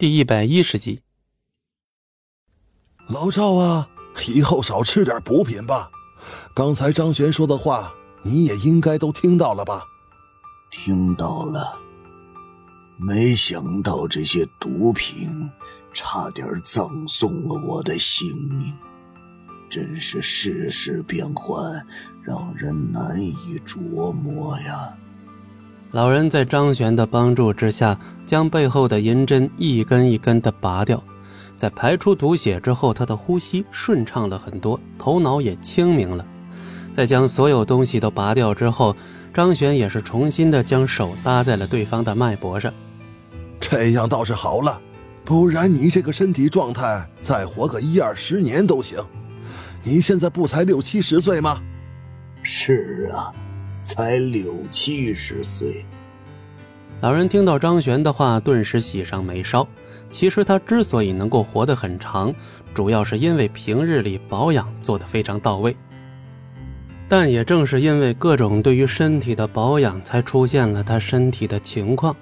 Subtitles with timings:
[0.00, 1.02] 第一百一十集，
[3.06, 3.86] 老赵啊，
[4.28, 5.90] 以后少吃点补品吧。
[6.54, 7.92] 刚才张璇说的话，
[8.22, 9.84] 你也应该都听到了吧？
[10.70, 11.78] 听到了。
[12.96, 15.50] 没想到这些毒品
[15.92, 18.74] 差点葬送了我的性命，
[19.68, 21.86] 真是世事变幻，
[22.22, 24.96] 让人难以琢磨呀。
[25.92, 31.02] 老人在张璇的帮助之下，将背后的银针一根一根的拔掉，
[31.56, 36.24] 在排出毒血之后，他的呼吸顺畅了很多，头脑也清明了。
[36.92, 38.94] 在将所有东西都拔掉之后，
[39.34, 42.72] 张璇也是重新的将手搭在了对方的脉搏上。
[43.58, 44.80] 这样倒是好了，
[45.24, 48.96] 不然你这个身体状态，再活个一二十年都行。
[49.82, 51.60] 你现在不才六七十岁吗？
[52.44, 53.34] 是啊。
[53.90, 55.84] 才六七十岁，
[57.00, 59.66] 老人听到张璇的话，顿时喜上眉梢。
[60.10, 62.32] 其实他之所以能够活得很长，
[62.72, 65.76] 主要是因为平日里保养做得非常到位。
[67.08, 72.14] 但也正是因为各种对于身体的保养，才出现了他身体的情况。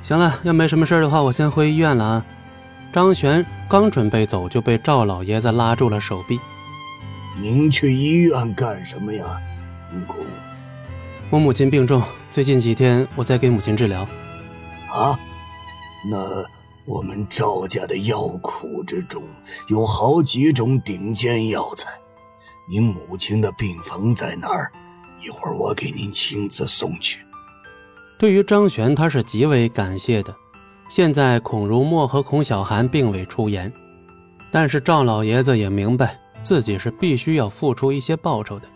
[0.00, 2.24] 行了，要没什么事的话，我先回医院了啊。
[2.92, 6.38] 张璇刚准备走，就被赵老爷子拉住了手臂。
[7.42, 9.24] 您去医院干什么呀，
[10.06, 10.16] 公？
[11.30, 14.00] 我母亲病重，最近几天我在给母亲治疗。
[14.90, 15.18] 啊，
[16.10, 16.42] 那
[16.86, 19.22] 我们赵家的药库之中
[19.68, 21.90] 有好几种顶尖药材，
[22.66, 24.72] 您母亲的病房在哪儿？
[25.22, 27.20] 一会儿我给您亲自送去。
[28.18, 30.34] 对于张璇，他是极为感谢的。
[30.88, 33.70] 现在孔如墨和孔小寒并未出言，
[34.50, 38.66] 但是赵老爷子也明白自己是必须要付出一些报酬的。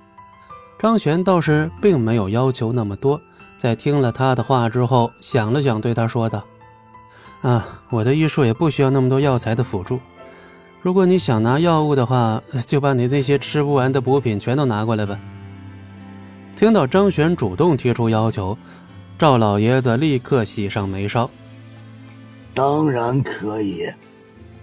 [0.83, 3.21] 张璇倒是并没有要求那么多，
[3.57, 6.43] 在听了他的话之后，想了想，对他说道
[7.41, 10.01] ：“啊，我的医术也不需要那么多药材的辅助。
[10.81, 15.17] 如果你想拿药物的话，就把你那些吃不完的补品全都拿过来吧。”
[16.59, 18.59] 听到张璇主动提出要求，
[19.17, 21.31] 赵老爷子立刻喜上眉梢
[22.53, 23.87] ：“当然可以，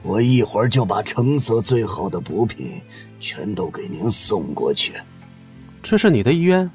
[0.04, 2.74] 我一会儿就把成色最好的补品
[3.22, 4.92] 全都给您送过去。”
[5.82, 6.70] 这是你的医院，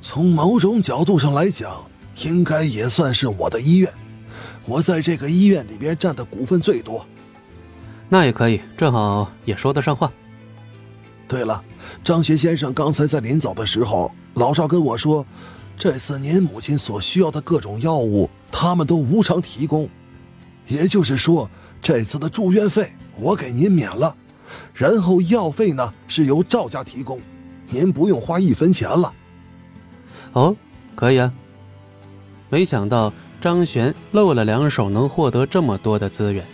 [0.00, 1.84] 从某种角度上来讲，
[2.24, 3.92] 应该也算是我的医院。
[4.64, 7.06] 我在这个医院里边占的股份最多。
[8.08, 10.10] 那也可以，正好也说得上话。
[11.28, 11.62] 对了，
[12.02, 15.24] 张学先生刚才在临走的时候，老赵跟我说，
[15.76, 19.88] 这次您母亲所需要的各种药物，他们都无偿提供。
[20.66, 21.48] 也就是说，
[21.80, 24.16] 这次的住院费我给您免了，
[24.74, 27.20] 然后药费呢是由赵家提供。
[27.70, 29.12] 您不用花一分钱了。
[30.32, 30.54] 哦，
[30.94, 31.32] 可以啊。
[32.50, 36.44] 没想到张璇露了两手，能获得这么多的资源，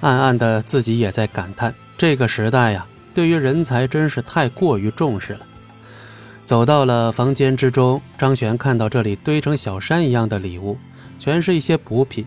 [0.00, 5.40] 暗暗的自己也在感叹：这个时代呀，对于人才真是太过于重视了。
[6.44, 10.76] 走到了房间之中，张璇看到这里堆成小山一样的礼物，
[11.18, 12.26] 全是一些补品，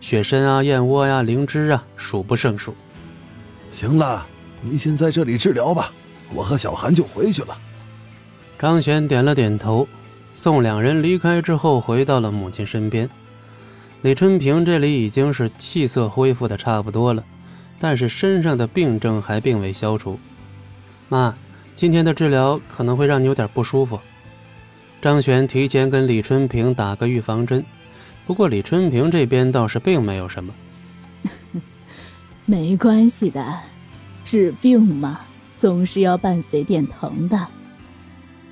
[0.00, 2.74] 雪参啊、燕窝呀、灵芝啊，数不胜数。
[3.72, 4.26] 行了，
[4.60, 5.92] 您先在这里治疗吧。
[6.34, 7.56] 我和小韩就回去了。
[8.58, 9.88] 张璇点了点头，
[10.34, 13.08] 送两人离开之后，回到了母亲身边。
[14.02, 17.24] 李春平这里已经是气色恢复的差不多了，
[17.80, 20.18] 但是身上的病症还并未消除。
[21.08, 21.34] 妈，
[21.74, 23.98] 今天的治疗可能会让你有点不舒服。
[25.00, 27.64] 张璇提前跟李春平打个预防针，
[28.26, 30.52] 不过李春平这边倒是并没有什么。
[32.44, 33.60] 没关系的，
[34.24, 35.20] 治病嘛。
[35.58, 37.46] 总是要伴随点疼的。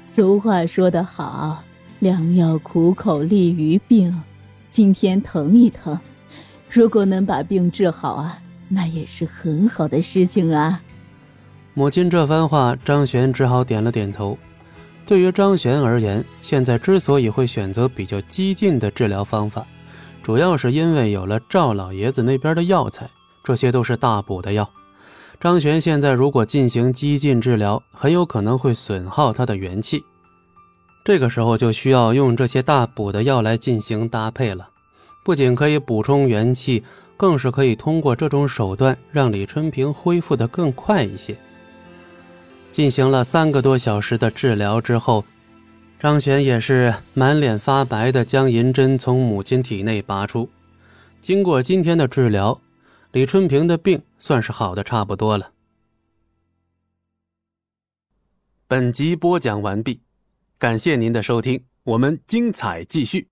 [0.07, 1.63] 俗话说得好
[2.01, 4.23] ，“良药苦口利于病”。
[4.69, 5.99] 今天疼一疼，
[6.69, 10.83] 如果能把病治好啊，那也是很好的事情啊。
[11.73, 14.37] 母亲这番话，张璇只好点了点头。
[15.07, 19.65] 对于张璇而言，现在之所以会选择比较激进的治疗方法，
[20.23, 23.09] 主要是因为有了赵老爷子那边的药材，
[23.45, 24.69] 这些都是大补的药。
[25.39, 30.03] 张璇现在如果进行激进治疗，很有可能会损耗他的元气。
[31.05, 34.69] 这个时候就需要用这些大补的药来进行搭配了，
[35.23, 36.83] 不仅可以补充元气，
[37.19, 41.37] 更是可以通过这种手段让李春平恢复的更快一些。
[42.73, 45.23] 进行了三个多小时的治疗之后，
[46.01, 50.49] 张璇也是满脸发白的将银针从母亲体内拔出。
[51.21, 52.59] 经过今天的治疗。
[53.17, 55.51] 李春平的病算是好的差不多了。
[58.69, 60.03] 本集播讲完毕，
[60.59, 63.27] 感谢您的收听，我们精彩继续。